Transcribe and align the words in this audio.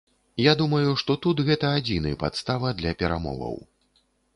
Я 0.43 0.53
думаю, 0.61 0.87
што 1.01 1.17
тут 1.27 1.43
гэта 1.51 1.67
адзіны 1.83 2.17
падстава 2.27 2.77
для 2.83 2.99
перамоваў. 3.05 3.67